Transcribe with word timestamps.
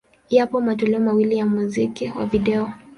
Yapo 0.29 0.61
matoleo 0.61 0.99
mawili 0.99 1.37
ya 1.37 1.45
muziki 1.45 2.09
wa 2.19 2.25
video. 2.25 2.73